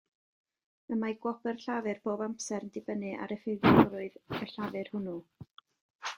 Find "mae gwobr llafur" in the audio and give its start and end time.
1.01-1.99